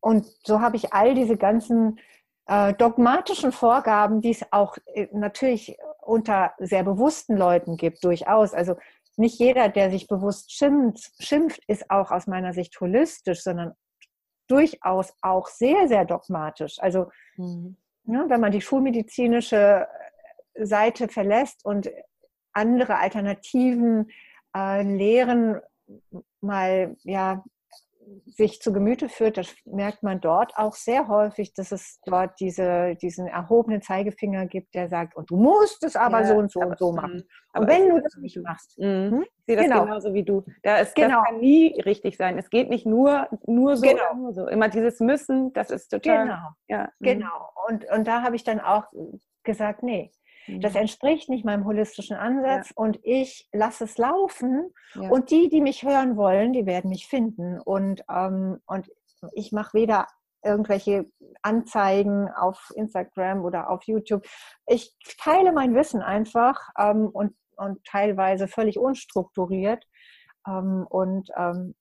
[0.00, 2.00] und so habe ich all diese ganzen
[2.46, 8.52] äh, dogmatischen Vorgaben, die es auch äh, natürlich unter sehr bewussten Leuten gibt, durchaus.
[8.52, 8.76] Also
[9.18, 13.72] nicht jeder, der sich bewusst schimpft, schimpft, ist auch aus meiner Sicht holistisch, sondern
[14.48, 16.78] durchaus auch sehr, sehr dogmatisch.
[16.78, 17.76] Also mhm.
[18.04, 19.86] ne, wenn man die schulmedizinische
[20.54, 21.90] Seite verlässt und
[22.52, 24.10] andere Alternativen
[24.56, 25.60] äh, Lehren
[26.40, 27.44] mal ja
[28.26, 32.96] sich zu Gemüte führt, das merkt man dort auch sehr häufig, dass es dort diese,
[32.96, 36.60] diesen erhobenen Zeigefinger gibt, der sagt, und du musst es aber ja, so und so
[36.60, 37.24] und so machen.
[37.52, 39.10] Aber wenn du das nicht machst, mhm.
[39.10, 39.22] hm?
[39.22, 39.84] ich sehe das genau.
[39.84, 40.44] genauso wie du.
[40.62, 41.20] Da ist, genau.
[41.20, 42.38] Das kann nie richtig sein.
[42.38, 44.14] Es geht nicht nur, nur so genau.
[44.14, 44.48] nur so.
[44.48, 46.24] Immer dieses Müssen, das ist total.
[46.24, 46.48] Genau.
[46.68, 46.88] Ja.
[46.98, 47.04] Mhm.
[47.04, 47.50] Genau.
[47.68, 48.84] Und, und da habe ich dann auch
[49.44, 50.10] gesagt, nee,
[50.46, 52.74] das entspricht nicht meinem holistischen Ansatz ja.
[52.76, 54.72] und ich lasse es laufen.
[54.94, 55.08] Ja.
[55.08, 57.60] Und die, die mich hören wollen, die werden mich finden.
[57.60, 58.90] Und, ähm, und
[59.32, 60.06] ich mache weder
[60.44, 61.06] irgendwelche
[61.42, 64.26] Anzeigen auf Instagram oder auf YouTube.
[64.66, 69.84] Ich teile mein Wissen einfach ähm, und, und teilweise völlig unstrukturiert.
[70.46, 71.74] Ähm, und ähm,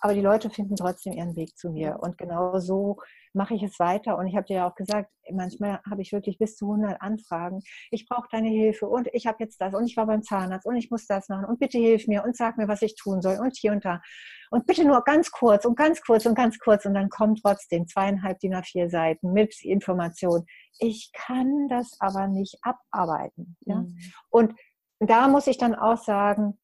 [0.00, 1.98] aber die Leute finden trotzdem ihren Weg zu mir.
[2.00, 2.98] Und genau so
[3.32, 4.18] mache ich es weiter.
[4.18, 7.62] Und ich habe dir ja auch gesagt, manchmal habe ich wirklich bis zu 100 Anfragen.
[7.90, 10.76] Ich brauche deine Hilfe und ich habe jetzt das und ich war beim Zahnarzt und
[10.76, 13.38] ich muss das machen und bitte hilf mir und sag mir, was ich tun soll
[13.40, 14.02] und hier und da.
[14.50, 16.84] Und bitte nur ganz kurz und ganz kurz und ganz kurz.
[16.84, 20.44] Und dann kommen trotzdem zweieinhalb DIN A4 Seiten mit Informationen.
[20.78, 23.56] Ich kann das aber nicht abarbeiten.
[23.60, 23.76] Ja?
[23.76, 23.96] Mhm.
[24.28, 24.54] Und
[25.00, 26.58] da muss ich dann auch sagen,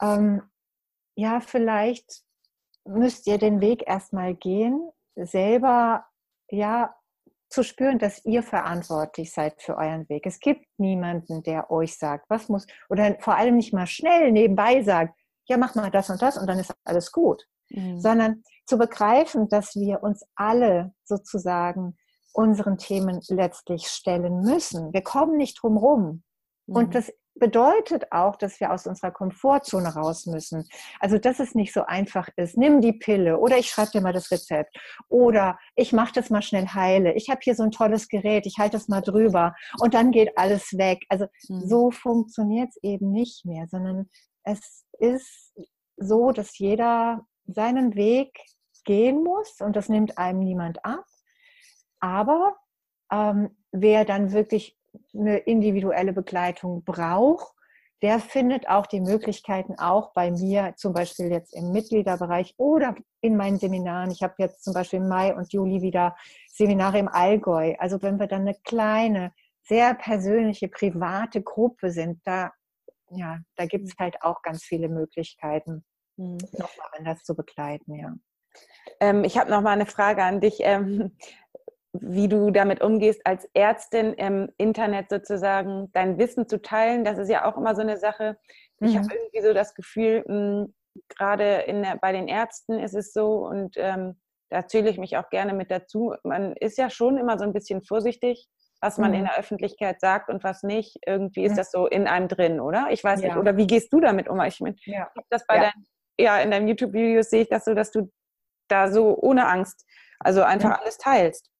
[0.00, 0.42] ähm,
[1.14, 2.22] ja, vielleicht
[2.84, 6.04] müsst ihr den Weg erstmal gehen, selber
[6.50, 6.94] ja
[7.48, 10.26] zu spüren, dass ihr verantwortlich seid für euren Weg.
[10.26, 14.82] Es gibt niemanden, der euch sagt, was muss, oder vor allem nicht mal schnell nebenbei
[14.82, 17.44] sagt, ja, mach mal das und das und dann ist alles gut.
[17.70, 18.00] Mhm.
[18.00, 21.96] Sondern zu begreifen, dass wir uns alle sozusagen
[22.32, 24.92] unseren Themen letztlich stellen müssen.
[24.92, 26.24] Wir kommen nicht drum rum.
[26.66, 26.76] Mhm.
[26.76, 30.68] Und das bedeutet auch, dass wir aus unserer Komfortzone raus müssen.
[31.00, 32.56] Also, dass es nicht so einfach ist.
[32.56, 34.76] Nimm die Pille oder ich schreibe dir mal das Rezept
[35.08, 37.14] oder ich mache das mal schnell heile.
[37.14, 40.36] Ich habe hier so ein tolles Gerät, ich halte das mal drüber und dann geht
[40.38, 41.04] alles weg.
[41.08, 41.66] Also, mhm.
[41.66, 44.08] so funktioniert es eben nicht mehr, sondern
[44.44, 45.54] es ist
[45.96, 48.38] so, dass jeder seinen Weg
[48.84, 51.04] gehen muss und das nimmt einem niemand ab.
[52.00, 52.56] Aber
[53.10, 54.76] ähm, wer dann wirklich
[55.14, 57.54] eine individuelle Begleitung braucht,
[58.02, 63.34] der findet auch die Möglichkeiten auch bei mir, zum Beispiel jetzt im Mitgliederbereich oder in
[63.36, 64.10] meinen Seminaren.
[64.10, 66.14] Ich habe jetzt zum Beispiel im Mai und Juli wieder
[66.50, 67.74] Seminare im Allgäu.
[67.78, 72.52] Also wenn wir dann eine kleine, sehr persönliche, private Gruppe sind, da,
[73.08, 75.82] ja, da gibt es halt auch ganz viele Möglichkeiten,
[76.16, 76.36] mhm.
[76.52, 78.12] nochmal anders zu begleiten, ja.
[79.00, 80.58] Ähm, ich habe noch mal eine Frage an dich.
[80.60, 81.16] Ähm,
[82.00, 87.04] wie du damit umgehst, als Ärztin im Internet sozusagen dein Wissen zu teilen.
[87.04, 88.36] Das ist ja auch immer so eine Sache.
[88.80, 88.98] Ich mhm.
[88.98, 90.66] habe irgendwie so das Gefühl, mh,
[91.08, 95.30] gerade der, bei den Ärzten ist es so und ähm, da zähle ich mich auch
[95.30, 96.14] gerne mit dazu.
[96.22, 98.46] Man ist ja schon immer so ein bisschen vorsichtig,
[98.80, 99.18] was man mhm.
[99.18, 100.98] in der Öffentlichkeit sagt und was nicht.
[101.06, 101.56] Irgendwie ist ja.
[101.58, 102.88] das so in einem drin, oder?
[102.90, 103.28] Ich weiß ja.
[103.28, 103.36] nicht.
[103.36, 104.40] Oder wie gehst du damit um?
[104.42, 105.10] Ich meine, ja.
[105.30, 105.62] das bei ja.
[105.62, 105.86] Dein,
[106.18, 108.10] ja, in deinen YouTube-Videos sehe ich das so, dass du
[108.68, 109.84] da so ohne Angst,
[110.20, 111.50] also einfach alles teilst.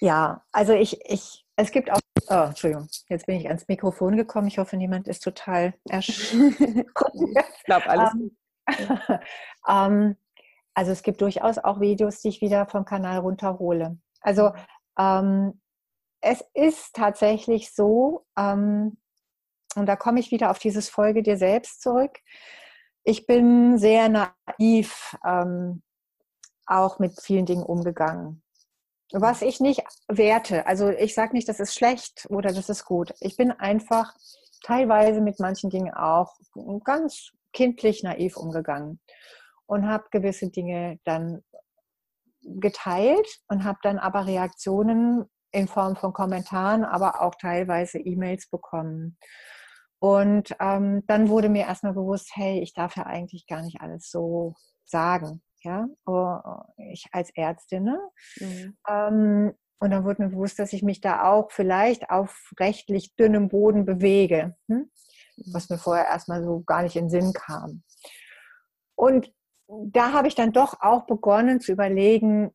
[0.00, 4.48] Ja, also ich, ich, es gibt auch, oh, Entschuldigung, jetzt bin ich ans Mikrofon gekommen.
[4.48, 6.56] Ich hoffe, niemand ist total erschrocken.
[7.56, 8.12] ich glaube, alles.
[8.12, 8.36] Um,
[8.66, 9.18] ähm,
[9.68, 10.16] ähm,
[10.74, 13.98] also es gibt durchaus auch Videos, die ich wieder vom Kanal runterhole.
[14.20, 14.52] Also
[14.98, 15.60] ähm,
[16.20, 18.96] es ist tatsächlich so, ähm,
[19.74, 22.18] und da komme ich wieder auf dieses Folge dir selbst zurück.
[23.04, 25.82] Ich bin sehr naiv ähm,
[26.66, 28.41] auch mit vielen Dingen umgegangen.
[29.12, 33.12] Was ich nicht werte, also ich sage nicht, das ist schlecht oder das ist gut.
[33.20, 34.14] Ich bin einfach
[34.64, 36.34] teilweise mit manchen Dingen auch
[36.84, 39.00] ganz kindlich naiv umgegangen
[39.66, 41.42] und habe gewisse Dinge dann
[42.42, 49.18] geteilt und habe dann aber Reaktionen in Form von Kommentaren, aber auch teilweise E-Mails bekommen.
[49.98, 54.10] Und ähm, dann wurde mir erstmal bewusst, hey, ich darf ja eigentlich gar nicht alles
[54.10, 56.38] so sagen ja, oh,
[56.76, 57.84] ich als Ärztin.
[57.84, 57.98] Ne?
[58.38, 58.76] Mhm.
[58.88, 63.48] Ähm, und dann wurde mir bewusst, dass ich mich da auch vielleicht auf rechtlich dünnem
[63.48, 64.90] Boden bewege, hm?
[65.52, 67.82] was mir vorher erstmal so gar nicht in den Sinn kam.
[68.94, 69.32] Und
[69.66, 72.52] da habe ich dann doch auch begonnen zu überlegen,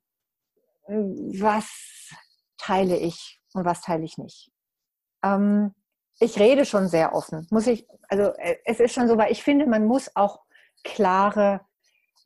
[0.87, 2.09] was
[2.57, 4.51] teile ich und was teile ich nicht.
[5.23, 5.73] Ähm,
[6.19, 9.43] ich rede schon sehr offen, muss ich, also äh, es ist schon so, weil ich
[9.43, 10.39] finde, man muss auch
[10.83, 11.61] klare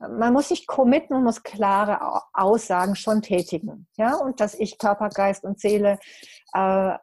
[0.10, 3.88] man muss sich committen und muss klare Aussagen schon tätigen.
[3.98, 4.16] Ja?
[4.16, 6.00] Und dass ich Körper, Geist und Seele
[6.54, 6.94] äh,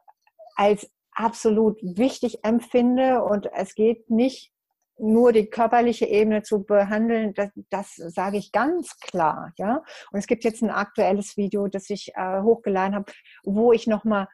[0.55, 4.51] als absolut wichtig empfinde und es geht nicht
[4.97, 9.53] nur die körperliche Ebene zu behandeln, das, das sage ich ganz klar.
[9.57, 9.83] Ja?
[10.11, 13.11] Und es gibt jetzt ein aktuelles Video, das ich äh, hochgeladen habe,
[13.43, 14.27] wo ich nochmal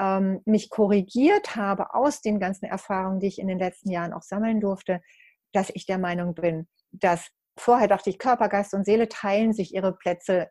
[0.00, 4.22] ähm, mich korrigiert habe aus den ganzen Erfahrungen, die ich in den letzten Jahren auch
[4.22, 5.00] sammeln durfte,
[5.52, 9.74] dass ich der Meinung bin, dass vorher dachte ich, Körper, Geist und Seele teilen sich
[9.74, 10.50] ihre Plätze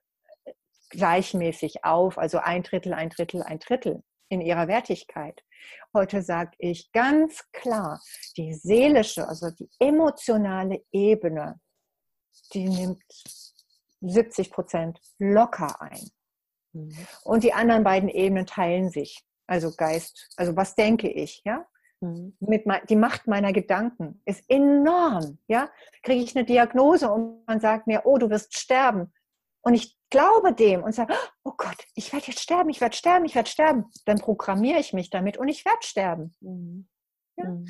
[0.90, 5.42] gleichmäßig auf, also ein Drittel, ein Drittel, ein Drittel in ihrer Wertigkeit.
[5.94, 8.02] Heute sage ich ganz klar,
[8.38, 11.60] die seelische, also die emotionale Ebene,
[12.54, 13.04] die nimmt
[14.02, 16.10] 70 Prozent locker ein.
[16.74, 17.08] Mhm.
[17.24, 19.24] Und die anderen beiden Ebenen teilen sich.
[19.48, 21.66] Also Geist, also was denke ich, ja?
[22.00, 22.36] Mhm.
[22.40, 25.40] Mit die Macht meiner Gedanken ist enorm.
[25.48, 25.70] Ja?
[26.04, 29.14] Kriege ich eine Diagnose und man sagt mir, oh, du wirst sterben.
[29.62, 33.26] Und ich glaube dem und sage, oh Gott, ich werde jetzt sterben, ich werde sterben,
[33.26, 33.86] ich werde sterben.
[34.06, 36.36] Dann programmiere ich mich damit und ich werde sterben.
[36.40, 36.88] Mhm.
[37.38, 37.46] Ja?
[37.50, 37.66] Mhm.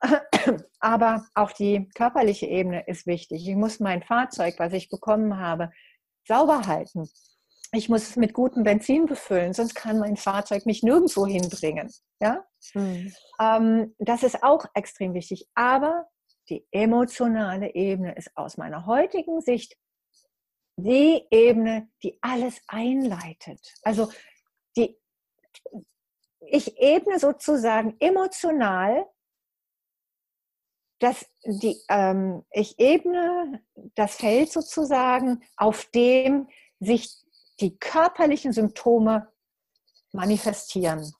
[0.80, 3.48] Aber auch die körperliche Ebene ist wichtig.
[3.48, 5.72] Ich muss mein Fahrzeug, was ich bekommen habe,
[6.26, 7.08] sauber halten.
[7.74, 11.92] Ich muss es mit gutem Benzin befüllen, sonst kann mein Fahrzeug mich nirgendwo hinbringen.
[12.20, 12.44] Ja?
[12.74, 13.12] Mhm.
[13.40, 15.48] Ähm, das ist auch extrem wichtig.
[15.54, 16.06] Aber
[16.48, 19.76] die emotionale Ebene ist aus meiner heutigen Sicht
[20.76, 23.60] die Ebene, die alles einleitet.
[23.82, 24.10] Also
[24.76, 24.98] die,
[26.40, 29.06] ich ebne sozusagen emotional,
[31.00, 33.62] dass die, ähm, ich ebne
[33.94, 36.48] das Feld sozusagen, auf dem
[36.80, 37.23] sich
[37.60, 39.32] die körperlichen Symptome
[40.12, 41.12] manifestieren.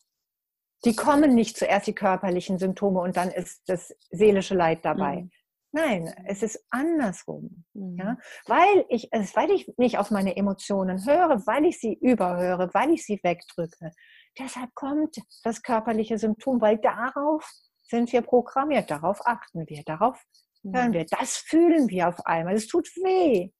[0.84, 5.22] Die kommen nicht zuerst die körperlichen Symptome und dann ist das seelische Leid dabei.
[5.22, 5.30] Mhm.
[5.72, 7.64] Nein, es ist andersrum.
[7.72, 7.96] Mhm.
[7.98, 8.18] Ja?
[8.46, 13.04] Weil, ich, weil ich nicht auf meine Emotionen höre, weil ich sie überhöre, weil ich
[13.04, 13.90] sie wegdrücke.
[14.38, 17.48] Deshalb kommt das körperliche Symptom, weil darauf
[17.82, 20.22] sind wir programmiert, darauf achten wir, darauf
[20.62, 21.06] hören wir.
[21.06, 22.54] Das fühlen wir auf einmal.
[22.54, 23.50] Es tut weh.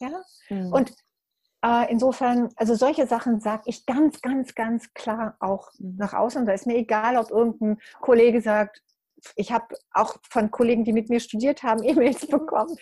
[0.00, 0.22] Ja?
[0.48, 0.72] Mhm.
[0.72, 0.94] Und
[1.64, 6.46] äh, insofern, also solche Sachen sage ich ganz, ganz, ganz klar auch nach außen.
[6.46, 8.82] Da ist mir egal, ob irgendein Kollege sagt,
[9.34, 12.76] ich habe auch von Kollegen, die mit mir studiert haben, E-Mails bekommen,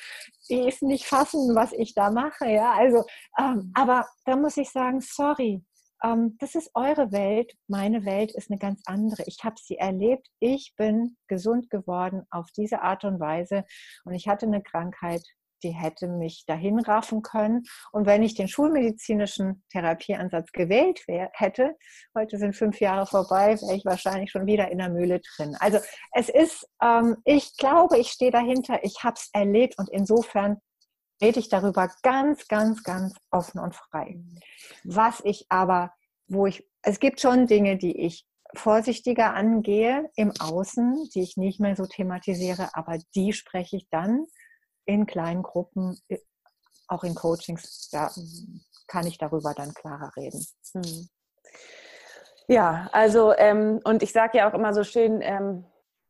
[0.50, 2.46] die es nicht fassen, was ich da mache.
[2.50, 3.04] Ja, also,
[3.38, 5.64] ähm, aber da muss ich sagen, sorry,
[6.02, 9.22] ähm, das ist eure Welt, meine Welt ist eine ganz andere.
[9.26, 13.64] Ich habe sie erlebt, ich bin gesund geworden auf diese Art und Weise
[14.04, 15.22] und ich hatte eine Krankheit,
[15.62, 17.64] die hätte mich dahin raffen können.
[17.92, 21.76] Und wenn ich den schulmedizinischen Therapieansatz gewählt hätte,
[22.16, 25.56] heute sind fünf Jahre vorbei, wäre ich wahrscheinlich schon wieder in der Mühle drin.
[25.60, 25.78] Also
[26.12, 30.58] es ist, ähm, ich glaube, ich stehe dahinter, ich habe es erlebt und insofern
[31.22, 34.18] rede ich darüber ganz, ganz, ganz offen und frei.
[34.84, 35.92] Was ich aber,
[36.28, 41.60] wo ich, es gibt schon Dinge, die ich vorsichtiger angehe im Außen, die ich nicht
[41.60, 44.26] mehr so thematisiere, aber die spreche ich dann
[44.86, 46.18] in kleinen Gruppen, äh,
[46.88, 48.10] auch in Coachings, da
[48.86, 50.46] kann ich darüber dann klarer reden.
[50.72, 51.08] Hm.
[52.48, 55.66] Ja, also ähm, und ich sage ja auch immer so schön, ähm,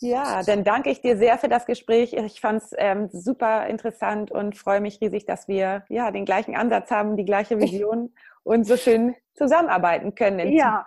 [0.00, 2.12] Ja, dann danke ich dir sehr für das Gespräch.
[2.12, 6.56] Ich fand es ähm, super interessant und freue mich riesig, dass wir ja den gleichen
[6.56, 10.52] Ansatz haben, die gleiche Vision und so schön zusammenarbeiten können.
[10.52, 10.86] Ja.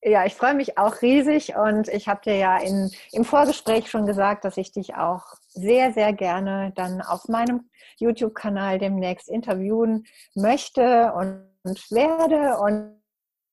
[0.00, 4.06] Ja, ich freue mich auch riesig und ich habe dir ja in, im Vorgespräch schon
[4.06, 11.12] gesagt, dass ich dich auch sehr, sehr gerne dann auf meinem YouTube-Kanal demnächst interviewen möchte
[11.14, 12.58] und, werde.
[12.58, 13.02] Und,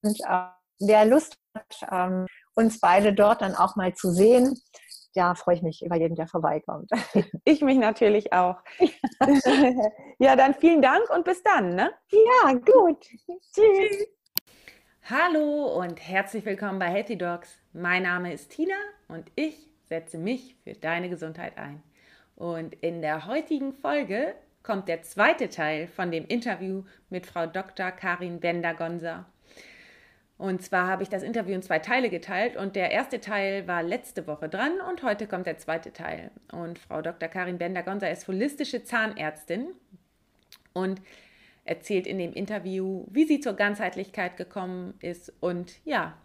[0.04, 0.48] und äh,
[0.80, 4.58] wer Lust hat, ähm, uns beide dort dann auch mal zu sehen,
[5.14, 6.90] ja, freue ich mich über jeden, der vorbeikommt.
[7.46, 8.58] Ich mich natürlich auch.
[10.20, 11.76] ja, dann vielen Dank und bis dann.
[11.76, 11.92] Ne?
[12.12, 13.06] Ja, gut.
[13.54, 14.08] Tschüss.
[15.04, 17.60] Hallo und herzlich willkommen bei Healthy Dogs.
[17.72, 18.76] Mein Name ist Tina
[19.08, 21.84] und ich setze mich für deine Gesundheit ein.
[22.36, 27.92] Und in der heutigen Folge kommt der zweite Teil von dem Interview mit Frau Dr.
[27.92, 29.26] Karin Bender-Gonser.
[30.38, 33.84] Und zwar habe ich das Interview in zwei Teile geteilt und der erste Teil war
[33.84, 36.30] letzte Woche dran und heute kommt der zweite Teil.
[36.52, 37.30] Und Frau Dr.
[37.30, 39.68] Karin Bender-Gonser ist holistische Zahnärztin
[40.74, 41.02] und
[41.64, 46.18] erzählt in dem Interview, wie sie zur Ganzheitlichkeit gekommen ist und ja,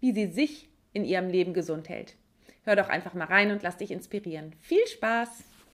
[0.00, 2.16] wie sie sich in ihrem Leben gesund hält.
[2.64, 4.54] Hör doch einfach mal rein und lass dich inspirieren.
[4.60, 5.51] Viel Spaß!